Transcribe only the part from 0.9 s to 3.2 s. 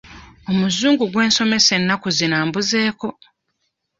gwe nsomesa ennaku zino ambuzeeko.